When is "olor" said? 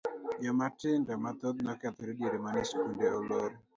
3.19-3.51